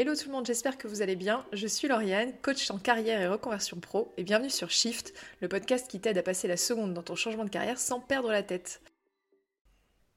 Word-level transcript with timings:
Hello 0.00 0.14
tout 0.14 0.28
le 0.28 0.32
monde, 0.32 0.46
j'espère 0.46 0.78
que 0.78 0.86
vous 0.86 1.02
allez 1.02 1.16
bien. 1.16 1.44
Je 1.52 1.66
suis 1.66 1.88
Lauriane, 1.88 2.32
coach 2.40 2.70
en 2.70 2.78
carrière 2.78 3.20
et 3.20 3.26
reconversion 3.26 3.80
pro, 3.80 4.12
et 4.16 4.22
bienvenue 4.22 4.48
sur 4.48 4.70
Shift, 4.70 5.12
le 5.40 5.48
podcast 5.48 5.88
qui 5.90 5.98
t'aide 5.98 6.16
à 6.16 6.22
passer 6.22 6.46
la 6.46 6.56
seconde 6.56 6.94
dans 6.94 7.02
ton 7.02 7.16
changement 7.16 7.44
de 7.44 7.50
carrière 7.50 7.80
sans 7.80 7.98
perdre 7.98 8.30
la 8.30 8.44
tête. 8.44 8.80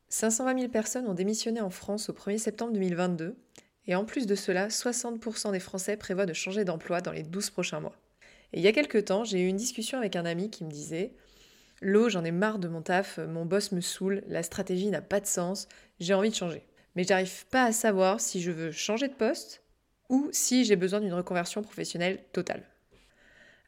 520 0.09 0.59
000 0.59 0.71
personnes 0.71 1.07
ont 1.07 1.15
démissionné 1.15 1.61
en 1.61 1.71
France 1.71 2.11
au 2.11 2.13
1er 2.13 2.37
septembre 2.37 2.73
2022, 2.73 3.35
et 3.87 3.95
en 3.95 4.05
plus 4.05 4.27
de 4.27 4.35
cela, 4.35 4.67
60% 4.67 5.51
des 5.51 5.59
Français 5.59 5.97
prévoient 5.97 6.27
de 6.27 6.33
changer 6.33 6.63
d'emploi 6.63 7.01
dans 7.01 7.11
les 7.11 7.23
12 7.23 7.49
prochains 7.49 7.79
mois. 7.79 7.95
Et 8.53 8.59
il 8.59 8.63
y 8.63 8.67
a 8.67 8.73
quelques 8.73 9.05
temps, 9.05 9.23
j'ai 9.23 9.41
eu 9.41 9.47
une 9.47 9.57
discussion 9.57 9.97
avec 9.97 10.15
un 10.15 10.25
ami 10.27 10.51
qui 10.51 10.63
me 10.63 10.69
disait 10.69 11.15
L'eau, 11.81 12.07
j'en 12.07 12.23
ai 12.23 12.29
marre 12.29 12.59
de 12.59 12.67
mon 12.67 12.83
taf, 12.83 13.17
mon 13.17 13.45
boss 13.45 13.71
me 13.71 13.81
saoule, 13.81 14.21
la 14.27 14.43
stratégie 14.43 14.91
n'a 14.91 15.01
pas 15.01 15.19
de 15.19 15.25
sens, 15.25 15.67
j'ai 15.99 16.13
envie 16.13 16.29
de 16.29 16.35
changer 16.35 16.67
mais 16.95 17.03
j'arrive 17.03 17.45
pas 17.47 17.65
à 17.65 17.71
savoir 17.71 18.19
si 18.19 18.41
je 18.41 18.51
veux 18.51 18.71
changer 18.71 19.07
de 19.07 19.13
poste 19.13 19.60
ou 20.11 20.29
si 20.31 20.65
j'ai 20.65 20.75
besoin 20.75 20.99
d'une 20.99 21.13
reconversion 21.13 21.63
professionnelle 21.63 22.23
totale. 22.33 22.63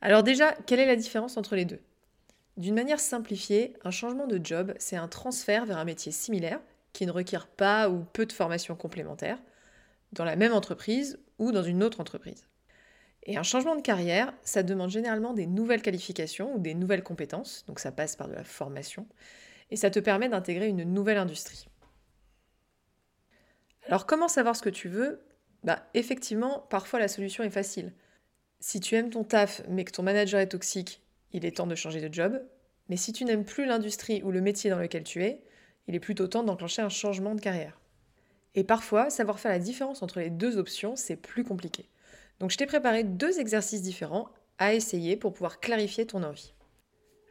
Alors 0.02 0.22
déjà, 0.22 0.52
quelle 0.68 0.82
est 0.82 0.86
la 0.86 0.98
différence 0.98 1.38
entre 1.38 1.56
les 1.56 1.66
deux? 1.66 1.80
D'une 2.58 2.76
manière 2.76 3.00
simplifiée, 3.00 3.74
un 3.84 3.90
changement 3.90 4.28
de 4.28 4.40
job, 4.44 4.76
c'est 4.78 4.98
un 4.98 5.08
transfert 5.08 5.66
vers 5.66 5.78
un 5.78 5.86
métier 5.86 6.12
similaire 6.12 6.60
qui 6.92 7.08
ne 7.08 7.12
requiert 7.12 7.48
pas 7.48 7.90
ou 7.90 8.04
peu 8.14 8.28
de 8.28 8.34
formation 8.34 8.76
complémentaire 8.76 9.40
dans 10.12 10.26
la 10.26 10.36
même 10.36 10.54
entreprise 10.54 11.18
ou 11.40 11.52
dans 11.52 11.64
une 11.64 11.82
autre 11.82 12.00
entreprise. 12.00 12.48
Et 13.24 13.38
un 13.38 13.44
changement 13.44 13.78
de 13.78 13.82
carrière, 13.82 14.34
ça 14.44 14.64
demande 14.64 14.90
généralement 14.90 15.34
des 15.34 15.48
nouvelles 15.48 15.82
qualifications 15.82 16.54
ou 16.54 16.60
des 16.60 16.74
nouvelles 16.76 17.04
compétences, 17.04 17.64
donc 17.68 17.80
ça 17.80 17.92
passe 17.94 18.18
par 18.18 18.28
de 18.28 18.34
la 18.34 18.44
formation, 18.44 19.08
et 19.72 19.78
ça 19.78 19.90
te 19.90 20.00
permet 20.00 20.28
d'intégrer 20.28 20.68
une 20.68 20.84
nouvelle 20.84 21.18
industrie. 21.18 21.68
Alors 23.88 24.06
comment 24.06 24.28
savoir 24.28 24.58
ce 24.58 24.62
que 24.62 24.70
tu 24.70 24.90
veux? 24.90 25.22
Bah 25.64 25.86
effectivement, 25.94 26.66
parfois 26.70 27.00
la 27.00 27.08
solution 27.08 27.44
est 27.44 27.50
facile. 27.50 27.94
Si 28.60 28.80
tu 28.80 28.96
aimes 28.96 29.10
ton 29.10 29.24
taf 29.24 29.62
mais 29.70 29.86
que 29.86 29.92
ton 29.92 30.04
manager 30.04 30.40
est 30.40 30.50
toxique, 30.50 31.02
il 31.32 31.46
est 31.46 31.58
temps 31.58 31.68
de 31.68 31.76
changer 31.76 32.02
de 32.02 32.14
job. 32.14 32.42
Mais 32.90 32.98
si 32.98 33.14
tu 33.14 33.26
n'aimes 33.26 33.46
plus 33.46 33.66
l'industrie 33.66 34.22
ou 34.24 34.32
le 34.32 34.42
métier 34.42 34.70
dans 34.70 34.78
lequel 34.78 35.04
tu 35.04 35.24
es, 35.24 35.42
il 35.88 35.96
est 35.96 36.00
plutôt 36.00 36.28
temps 36.28 36.44
d'enclencher 36.44 36.82
un 36.82 36.90
changement 36.90 37.36
de 37.36 37.42
carrière. 37.42 37.80
Et 38.56 38.64
parfois, 38.64 39.10
savoir 39.10 39.40
faire 39.40 39.52
la 39.52 39.60
différence 39.60 40.04
entre 40.04 40.20
les 40.20 40.30
deux 40.30 40.58
options, 40.58 40.96
c'est 40.96 41.16
plus 41.16 41.44
compliqué. 41.44 41.90
Donc 42.40 42.52
je 42.52 42.58
t'ai 42.58 42.66
préparé 42.66 43.04
deux 43.04 43.40
exercices 43.40 43.82
différents 43.82 44.30
à 44.60 44.74
essayer 44.74 45.16
pour 45.16 45.34
pouvoir 45.34 45.60
clarifier 45.60 46.06
ton 46.06 46.24
envie. 46.24 46.54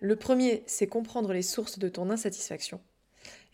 Le 0.01 0.17
premier, 0.17 0.65
c'est 0.67 0.89
comprendre 0.89 1.33
les 1.33 1.43
sources 1.43 1.79
de 1.79 1.89
ton 1.89 2.11
insatisfaction. 2.11 2.81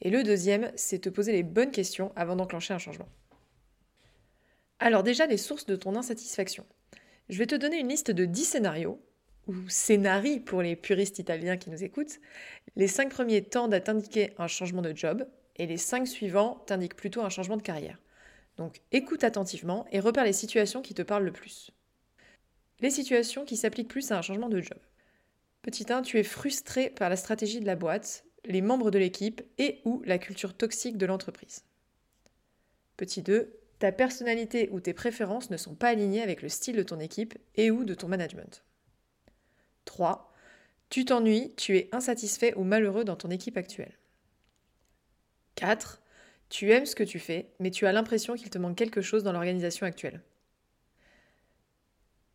Et 0.00 0.10
le 0.10 0.22
deuxième, 0.22 0.72
c'est 0.76 1.00
te 1.00 1.08
poser 1.10 1.32
les 1.32 1.42
bonnes 1.42 1.72
questions 1.72 2.12
avant 2.16 2.36
d'enclencher 2.36 2.72
un 2.72 2.78
changement. 2.78 3.08
Alors 4.78 5.02
déjà, 5.02 5.26
les 5.26 5.36
sources 5.36 5.66
de 5.66 5.76
ton 5.76 5.96
insatisfaction. 5.96 6.64
Je 7.28 7.38
vais 7.38 7.46
te 7.46 7.54
donner 7.54 7.78
une 7.78 7.88
liste 7.88 8.10
de 8.10 8.24
10 8.24 8.44
scénarios, 8.44 9.00
ou 9.46 9.54
scénarii 9.68 10.40
pour 10.40 10.62
les 10.62 10.76
puristes 10.76 11.18
italiens 11.18 11.56
qui 11.56 11.70
nous 11.70 11.82
écoutent. 11.82 12.20
Les 12.76 12.86
5 12.86 13.10
premiers 13.10 13.42
tendent 13.42 13.74
à 13.74 13.80
t'indiquer 13.80 14.34
un 14.38 14.46
changement 14.46 14.82
de 14.82 14.94
job, 14.94 15.26
et 15.56 15.66
les 15.66 15.78
5 15.78 16.06
suivants 16.06 16.62
t'indiquent 16.66 16.96
plutôt 16.96 17.22
un 17.22 17.30
changement 17.30 17.56
de 17.56 17.62
carrière. 17.62 17.98
Donc 18.56 18.80
écoute 18.92 19.24
attentivement 19.24 19.86
et 19.92 20.00
repère 20.00 20.24
les 20.24 20.32
situations 20.32 20.82
qui 20.82 20.94
te 20.94 21.02
parlent 21.02 21.24
le 21.24 21.32
plus. 21.32 21.70
Les 22.80 22.90
situations 22.90 23.44
qui 23.44 23.56
s'appliquent 23.56 23.88
plus 23.88 24.12
à 24.12 24.18
un 24.18 24.22
changement 24.22 24.48
de 24.48 24.60
job. 24.60 24.78
Petit 25.62 25.86
1, 25.90 26.02
tu 26.02 26.18
es 26.18 26.22
frustré 26.22 26.90
par 26.90 27.08
la 27.08 27.16
stratégie 27.16 27.60
de 27.60 27.66
la 27.66 27.76
boîte 27.76 28.24
les 28.44 28.62
membres 28.62 28.90
de 28.90 28.98
l'équipe 28.98 29.42
et 29.58 29.80
ou 29.84 30.02
la 30.04 30.18
culture 30.18 30.54
toxique 30.54 30.96
de 30.96 31.06
l'entreprise. 31.06 31.64
Petit 32.96 33.22
2. 33.22 33.52
Ta 33.78 33.92
personnalité 33.92 34.68
ou 34.72 34.80
tes 34.80 34.92
préférences 34.92 35.50
ne 35.50 35.56
sont 35.56 35.74
pas 35.74 35.88
alignées 35.88 36.22
avec 36.22 36.42
le 36.42 36.48
style 36.48 36.76
de 36.76 36.82
ton 36.82 36.98
équipe 36.98 37.38
et 37.54 37.70
ou 37.70 37.84
de 37.84 37.94
ton 37.94 38.08
management. 38.08 38.64
3. 39.84 40.32
Tu 40.90 41.04
t'ennuies, 41.04 41.54
tu 41.56 41.76
es 41.76 41.88
insatisfait 41.92 42.54
ou 42.56 42.64
malheureux 42.64 43.04
dans 43.04 43.16
ton 43.16 43.30
équipe 43.30 43.56
actuelle. 43.56 43.98
4. 45.54 46.02
Tu 46.48 46.72
aimes 46.72 46.86
ce 46.86 46.94
que 46.94 47.04
tu 47.04 47.18
fais, 47.18 47.52
mais 47.60 47.70
tu 47.70 47.86
as 47.86 47.92
l'impression 47.92 48.34
qu'il 48.34 48.50
te 48.50 48.58
manque 48.58 48.76
quelque 48.76 49.02
chose 49.02 49.22
dans 49.22 49.32
l'organisation 49.32 49.86
actuelle. 49.86 50.22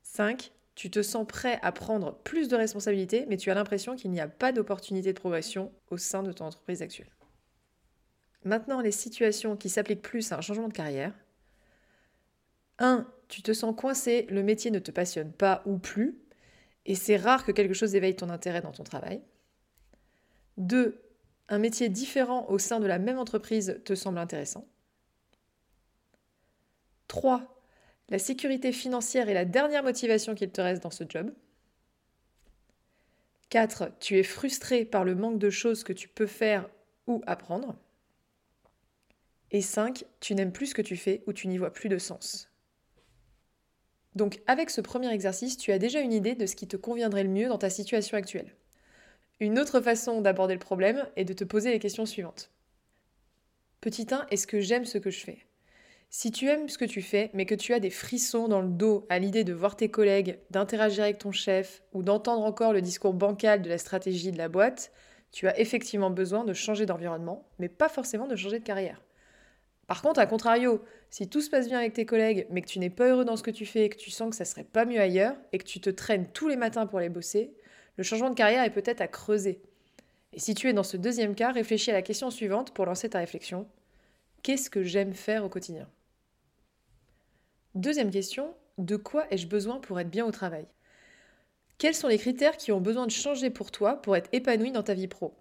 5. 0.04 0.52
Tu 0.76 0.90
te 0.90 1.02
sens 1.02 1.26
prêt 1.28 1.60
à 1.62 1.72
prendre 1.72 2.16
plus 2.20 2.48
de 2.48 2.56
responsabilités, 2.56 3.26
mais 3.28 3.38
tu 3.38 3.52
as 3.52 3.54
l'impression 3.54 3.96
qu'il 3.96 4.12
n'y 4.12 4.20
a 4.20 4.28
pas 4.28 4.52
d'opportunité 4.52 5.14
de 5.14 5.20
progression 5.20 5.72
au 5.90 5.98
sein 5.98 6.24
de 6.24 6.32
ton 6.32 6.46
entreprise 6.46 6.82
actuelle. 6.82 7.12
Maintenant, 8.44 8.82
les 8.82 8.92
situations 8.92 9.56
qui 9.56 9.70
s'appliquent 9.70 10.02
plus 10.02 10.32
à 10.32 10.38
un 10.38 10.42
changement 10.42 10.68
de 10.68 10.74
carrière. 10.74 11.14
1. 12.80 13.08
Tu 13.28 13.42
te 13.42 13.54
sens 13.54 13.76
coincé, 13.76 14.28
le 14.30 14.44
métier 14.44 14.72
ne 14.72 14.80
te 14.80 14.92
passionne 14.92 15.32
pas 15.32 15.64
ou 15.66 15.78
plus, 15.78 16.20
et 16.86 16.96
c'est 16.96 17.18
rare 17.18 17.46
que 17.46 17.52
quelque 17.52 17.74
chose 17.74 17.96
éveille 17.96 18.16
ton 18.16 18.30
intérêt 18.30 18.62
dans 18.62 18.72
ton 18.72 18.84
travail. 18.84 19.22
2. 20.58 21.02
Un 21.50 21.58
métier 21.60 21.90
différent 21.90 22.46
au 22.50 22.60
sein 22.60 22.80
de 22.80 22.86
la 22.86 23.00
même 23.00 23.18
entreprise 23.18 23.82
te 23.86 23.96
semble 23.96 24.18
intéressant. 24.18 24.68
3. 27.08 27.54
La 28.10 28.20
sécurité 28.20 28.72
financière 28.72 29.30
est 29.30 29.34
la 29.34 29.46
dernière 29.46 29.84
motivation 29.84 30.36
qu'il 30.36 30.52
te 30.52 30.62
reste 30.62 30.84
dans 30.84 30.92
ce 30.92 31.04
job. 31.08 31.34
4. 33.50 33.92
Tu 34.00 34.18
es 34.18 34.24
frustré 34.24 34.84
par 34.86 35.06
le 35.06 35.16
manque 35.16 35.40
de 35.40 35.50
choses 35.50 35.84
que 35.84 35.94
tu 35.94 36.08
peux 36.08 36.28
faire 36.28 36.70
ou 37.08 37.22
apprendre. 37.28 37.78
Et 39.52 39.62
5. 39.62 40.06
Tu 40.20 40.36
n'aimes 40.36 40.52
plus 40.52 40.68
ce 40.68 40.76
que 40.76 40.82
tu 40.82 40.98
fais 40.98 41.24
ou 41.28 41.34
tu 41.34 41.48
n'y 41.48 41.58
vois 41.58 41.72
plus 41.72 41.90
de 41.90 41.98
sens. 41.98 42.53
Donc 44.16 44.42
avec 44.48 44.70
ce 44.70 44.82
premier 44.82 45.12
exercice, 45.12 45.58
tu 45.58 45.72
as 45.72 45.80
déjà 45.80 46.00
une 46.00 46.14
idée 46.14 46.36
de 46.36 46.46
ce 46.46 46.56
qui 46.56 46.68
te 46.68 46.78
conviendrait 46.78 47.24
le 47.24 47.30
mieux 47.30 47.48
dans 47.48 47.58
ta 47.58 47.70
situation 47.70 48.18
actuelle. 48.18 48.54
Une 49.40 49.60
autre 49.60 49.82
façon 49.82 50.22
d'aborder 50.22 50.54
le 50.54 50.60
problème 50.60 51.08
est 51.16 51.26
de 51.26 51.34
te 51.34 51.44
poser 51.44 51.72
les 51.72 51.80
questions 51.80 52.06
suivantes. 52.06 52.52
Petit 53.82 54.08
1, 54.12 54.28
est-ce 54.32 54.48
que 54.48 54.62
j'aime 54.62 54.86
ce 54.86 54.98
que 54.98 55.10
je 55.10 55.24
fais? 55.24 55.40
Si 56.10 56.32
tu 56.32 56.48
aimes 56.48 56.70
ce 56.70 56.78
que 56.78 56.86
tu 56.86 57.02
fais, 57.02 57.32
mais 57.34 57.48
que 57.48 57.56
tu 57.56 57.74
as 57.74 57.80
des 57.80 57.90
frissons 57.90 58.48
dans 58.48 58.62
le 58.62 58.70
dos 58.70 59.08
à 59.10 59.18
l'idée 59.18 59.44
de 59.44 59.52
voir 59.52 59.76
tes 59.76 59.90
collègues, 59.90 60.38
d'interagir 60.52 61.04
avec 61.04 61.18
ton 61.18 61.32
chef 61.32 61.82
ou 61.92 62.04
d'entendre 62.04 62.44
encore 62.44 62.72
le 62.72 62.84
discours 62.84 63.16
bancal 63.16 63.64
de 63.64 63.70
la 63.70 63.80
stratégie 63.80 64.32
de 64.32 64.38
la 64.38 64.48
boîte, 64.48 64.92
tu 65.32 65.48
as 65.48 65.60
effectivement 65.60 66.12
besoin 66.12 66.46
de 66.46 66.54
changer 66.54 66.86
d'environnement, 66.86 67.50
mais 67.58 67.68
pas 67.68 67.90
forcément 67.90 68.28
de 68.28 68.36
changer 68.36 68.60
de 68.60 68.64
carrière. 68.64 69.02
Par 69.88 70.02
contre, 70.02 70.20
à 70.20 70.26
contrario, 70.26 70.84
si 71.10 71.28
tout 71.28 71.42
se 71.42 71.50
passe 71.50 71.68
bien 71.68 71.80
avec 71.80 71.94
tes 71.94 72.06
collègues, 72.06 72.48
mais 72.50 72.62
que 72.62 72.68
tu 72.68 72.80
n'es 72.80 72.90
pas 72.90 73.10
heureux 73.10 73.26
dans 73.26 73.36
ce 73.36 73.44
que 73.44 73.52
tu 73.52 73.66
fais 73.66 73.86
et 73.86 73.90
que 73.90 73.98
tu 73.98 74.12
sens 74.12 74.30
que 74.30 74.36
ça 74.36 74.46
serait 74.46 74.64
pas 74.64 74.86
mieux 74.86 75.00
ailleurs 75.00 75.36
et 75.52 75.58
que 75.58 75.66
tu 75.66 75.82
te 75.82 75.90
traînes 75.90 76.28
tous 76.32 76.48
les 76.48 76.56
matins 76.56 76.88
pour 76.88 77.00
les 77.00 77.10
bosser, 77.10 77.54
le 77.98 78.04
changement 78.04 78.30
de 78.30 78.36
carrière 78.36 78.64
est 78.64 78.72
peut-être 78.72 79.02
à 79.02 79.08
creuser. 79.08 79.62
Et 80.32 80.40
si 80.40 80.56
tu 80.56 80.68
es 80.68 80.74
dans 80.74 80.84
ce 80.84 80.98
deuxième 80.98 81.36
cas, 81.36 81.52
réfléchis 81.52 81.92
à 81.92 81.94
la 81.94 82.02
question 82.02 82.32
suivante 82.32 82.74
pour 82.74 82.86
lancer 82.86 83.10
ta 83.10 83.20
réflexion. 83.20 83.68
Qu'est-ce 84.42 84.70
que 84.70 84.84
j'aime 84.84 85.14
faire 85.14 85.44
au 85.44 85.50
quotidien? 85.50 85.88
Deuxième 87.76 88.10
question, 88.10 88.56
de 88.78 88.96
quoi 88.96 89.26
ai-je 89.32 89.48
besoin 89.48 89.80
pour 89.80 90.00
être 90.00 90.10
bien 90.10 90.26
au 90.26 90.32
travail? 90.32 90.66
Quels 91.78 91.96
sont 91.96 92.08
les 92.08 92.18
critères 92.18 92.58
qui 92.58 92.72
ont 92.72 92.82
besoin 92.82 93.06
de 93.06 93.12
changer 93.12 93.50
pour 93.50 93.72
toi 93.72 94.02
pour 94.02 94.16
être 94.16 94.30
épanoui 94.32 94.72
dans 94.72 94.84
ta 94.84 94.94
vie 94.94 95.08
pro? 95.08 95.34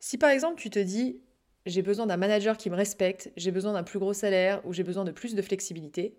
Si 0.00 0.18
par 0.18 0.30
exemple 0.30 0.60
tu 0.60 0.70
te 0.70 0.78
dis 0.78 1.20
j'ai 1.66 1.82
besoin 1.82 2.06
d'un 2.06 2.16
manager 2.16 2.56
qui 2.56 2.70
me 2.70 2.76
respecte, 2.76 3.30
j'ai 3.36 3.50
besoin 3.50 3.72
d'un 3.72 3.82
plus 3.82 3.98
gros 3.98 4.12
salaire 4.12 4.60
ou 4.66 4.72
j'ai 4.72 4.82
besoin 4.82 5.04
de 5.04 5.12
plus 5.12 5.34
de 5.34 5.42
flexibilité, 5.42 6.16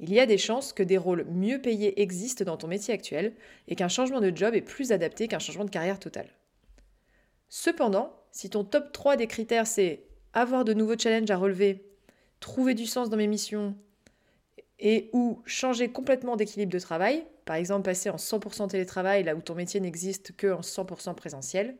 il 0.00 0.12
y 0.12 0.20
a 0.20 0.26
des 0.26 0.38
chances 0.38 0.72
que 0.72 0.82
des 0.82 0.98
rôles 0.98 1.26
mieux 1.28 1.60
payés 1.60 2.00
existent 2.00 2.44
dans 2.44 2.56
ton 2.56 2.68
métier 2.68 2.94
actuel 2.94 3.34
et 3.66 3.74
qu'un 3.74 3.88
changement 3.88 4.20
de 4.20 4.34
job 4.34 4.54
est 4.54 4.62
plus 4.62 4.92
adapté 4.92 5.26
qu'un 5.26 5.40
changement 5.40 5.64
de 5.64 5.70
carrière 5.70 5.98
total. 5.98 6.28
Cependant, 7.48 8.12
si 8.30 8.50
ton 8.50 8.62
top 8.62 8.92
3 8.92 9.16
des 9.16 9.26
critères 9.26 9.66
c'est 9.66 10.04
avoir 10.32 10.64
de 10.64 10.74
nouveaux 10.74 10.98
challenges 10.98 11.30
à 11.30 11.36
relever, 11.36 11.84
trouver 12.38 12.74
du 12.74 12.86
sens 12.86 13.10
dans 13.10 13.16
mes 13.16 13.26
missions, 13.26 13.74
et 14.80 15.10
ou 15.12 15.42
changer 15.44 15.88
complètement 15.88 16.36
d'équilibre 16.36 16.72
de 16.72 16.78
travail, 16.78 17.24
par 17.44 17.56
exemple 17.56 17.84
passer 17.84 18.10
en 18.10 18.16
100% 18.16 18.68
télétravail 18.68 19.24
là 19.24 19.34
où 19.34 19.40
ton 19.40 19.54
métier 19.54 19.80
n'existe 19.80 20.36
que 20.36 20.52
en 20.52 20.60
100% 20.60 21.14
présentiel, 21.14 21.76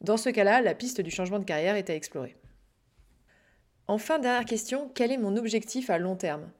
dans 0.00 0.16
ce 0.16 0.30
cas-là, 0.30 0.60
la 0.62 0.74
piste 0.74 1.00
du 1.00 1.10
changement 1.10 1.38
de 1.38 1.44
carrière 1.44 1.76
est 1.76 1.90
à 1.90 1.94
explorer. 1.94 2.36
Enfin, 3.86 4.18
dernière 4.18 4.44
question, 4.44 4.90
quel 4.94 5.12
est 5.12 5.18
mon 5.18 5.36
objectif 5.36 5.90
à 5.90 5.98
long 5.98 6.16
terme? 6.16 6.50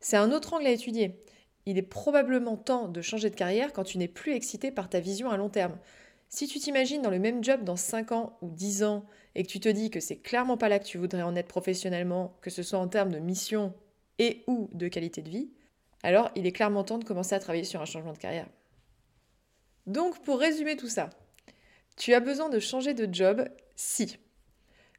C'est 0.00 0.16
un 0.16 0.32
autre 0.32 0.54
angle 0.54 0.66
à 0.66 0.70
étudier. 0.70 1.22
Il 1.66 1.78
est 1.78 1.82
probablement 1.82 2.56
temps 2.56 2.88
de 2.88 3.02
changer 3.02 3.30
de 3.30 3.36
carrière 3.36 3.72
quand 3.72 3.84
tu 3.84 3.98
n'es 3.98 4.08
plus 4.08 4.32
excité 4.32 4.72
par 4.72 4.88
ta 4.88 4.98
vision 4.98 5.30
à 5.30 5.36
long 5.36 5.48
terme. 5.48 5.78
Si 6.28 6.48
tu 6.48 6.58
t'imagines 6.58 7.02
dans 7.02 7.10
le 7.10 7.18
même 7.18 7.44
job 7.44 7.62
dans 7.62 7.76
5 7.76 8.12
ans 8.12 8.38
ou 8.40 8.50
10 8.50 8.84
ans 8.84 9.04
et 9.34 9.44
que 9.44 9.48
tu 9.48 9.60
te 9.60 9.68
dis 9.68 9.90
que 9.90 10.00
c'est 10.00 10.16
clairement 10.16 10.56
pas 10.56 10.68
là 10.68 10.78
que 10.78 10.86
tu 10.86 10.98
voudrais 10.98 11.22
en 11.22 11.36
être 11.36 11.46
professionnellement, 11.46 12.36
que 12.40 12.50
ce 12.50 12.62
soit 12.62 12.78
en 12.78 12.88
termes 12.88 13.12
de 13.12 13.18
mission 13.18 13.74
et 14.18 14.42
ou 14.46 14.70
de 14.72 14.88
qualité 14.88 15.22
de 15.22 15.28
vie, 15.28 15.50
alors 16.02 16.30
il 16.34 16.46
est 16.46 16.52
clairement 16.52 16.84
temps 16.84 16.98
de 16.98 17.04
commencer 17.04 17.34
à 17.34 17.38
travailler 17.38 17.64
sur 17.64 17.80
un 17.80 17.84
changement 17.84 18.12
de 18.12 18.18
carrière. 18.18 18.48
Donc 19.86 20.22
pour 20.22 20.38
résumer 20.40 20.76
tout 20.76 20.88
ça, 20.88 21.10
tu 21.96 22.14
as 22.14 22.20
besoin 22.20 22.48
de 22.48 22.58
changer 22.58 22.94
de 22.94 23.12
job 23.12 23.48
si 23.76 24.18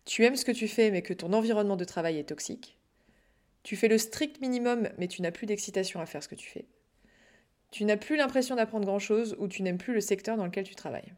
tu 0.05 0.23
aimes 0.25 0.35
ce 0.35 0.45
que 0.45 0.51
tu 0.51 0.67
fais 0.67 0.91
mais 0.91 1.01
que 1.01 1.13
ton 1.13 1.33
environnement 1.33 1.75
de 1.77 1.85
travail 1.85 2.17
est 2.17 2.29
toxique, 2.29 2.77
Tu 3.63 3.77
fais 3.77 3.87
le 3.87 3.97
strict 3.97 4.41
minimum, 4.41 4.89
mais 4.97 5.07
tu 5.07 5.21
n'as 5.21 5.31
plus 5.31 5.45
d'excitation 5.45 6.01
à 6.01 6.05
faire 6.05 6.21
ce 6.21 6.27
que 6.27 6.35
tu 6.35 6.49
fais. 6.49 6.65
Tu 7.71 7.85
n'as 7.85 7.95
plus 7.95 8.17
l'impression 8.17 8.55
d'apprendre 8.55 8.85
grand-chose 8.85 9.37
ou 9.39 9.47
tu 9.47 9.63
n'aimes 9.63 9.77
plus 9.77 9.93
le 9.93 10.01
secteur 10.01 10.35
dans 10.35 10.45
lequel 10.45 10.65
tu 10.65 10.75
travailles. 10.75 11.13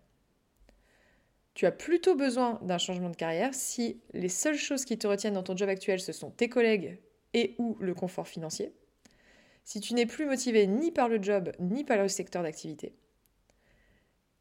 Tu 1.55 1.65
as 1.65 1.71
plutôt 1.71 2.15
besoin 2.15 2.59
d'un 2.61 2.77
changement 2.77 3.09
de 3.09 3.15
carrière 3.15 3.53
si 3.53 4.01
les 4.13 4.29
seules 4.29 4.57
choses 4.57 4.85
qui 4.85 4.97
te 4.97 5.07
retiennent 5.07 5.33
dans 5.33 5.43
ton 5.43 5.57
job 5.57 5.69
actuel, 5.69 5.99
ce 5.99 6.11
sont 6.11 6.29
tes 6.29 6.47
collègues 6.49 6.99
et 7.33 7.55
ou 7.57 7.77
le 7.79 7.95
confort 7.95 8.27
financier. 8.27 8.73
Si 9.63 9.79
tu 9.79 9.95
n'es 9.95 10.05
plus 10.05 10.25
motivé 10.25 10.67
ni 10.67 10.91
par 10.91 11.09
le 11.09 11.21
job 11.21 11.51
ni 11.59 11.83
par 11.83 11.97
le 11.97 12.07
secteur 12.07 12.43
d'activité. 12.43 12.93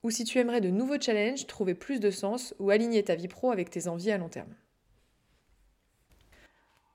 Ou 0.05 0.11
si 0.11 0.25
tu 0.25 0.39
aimerais 0.39 0.61
de 0.61 0.69
nouveaux 0.71 1.01
challenges, 1.01 1.47
trouver 1.47 1.75
plus 1.75 1.99
de 1.99 2.11
sens 2.11 2.55
ou 2.61 2.71
aligner 2.71 3.03
ta 3.03 3.17
vie 3.17 3.27
pro 3.27 3.51
avec 3.51 3.71
tes 3.71 3.89
envies 3.89 4.13
à 4.13 4.19
long 4.19 4.29
terme. 4.29 4.55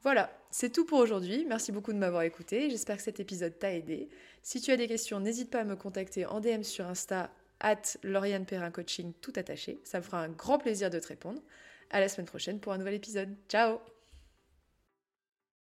Voilà, 0.03 0.31
c'est 0.51 0.71
tout 0.71 0.85
pour 0.85 0.99
aujourd'hui. 0.99 1.43
Merci 1.45 1.71
beaucoup 1.71 1.91
de 1.91 1.97
m'avoir 1.97 2.21
écouté. 2.21 2.69
J'espère 2.69 2.97
que 2.97 3.03
cet 3.03 3.19
épisode 3.19 3.57
t'a 3.59 3.73
aidé. 3.73 4.09
Si 4.43 4.61
tu 4.61 4.71
as 4.71 4.77
des 4.77 4.87
questions, 4.87 5.19
n'hésite 5.19 5.49
pas 5.49 5.61
à 5.61 5.63
me 5.65 5.75
contacter 5.75 6.25
en 6.25 6.39
DM 6.39 6.61
sur 6.61 6.85
Insta 6.85 7.31
at 7.59 7.81
Lauriane 8.03 8.45
Perrin 8.45 8.71
Coaching 8.71 9.11
tout 9.21 9.33
attaché. 9.35 9.81
Ça 9.83 9.97
me 9.97 10.03
fera 10.03 10.21
un 10.21 10.29
grand 10.29 10.59
plaisir 10.59 10.89
de 10.89 10.99
te 10.99 11.07
répondre. 11.07 11.41
À 11.89 11.99
la 11.99 12.07
semaine 12.07 12.27
prochaine 12.27 12.59
pour 12.59 12.71
un 12.71 12.77
nouvel 12.77 12.93
épisode. 12.93 13.35
Ciao 13.49 13.79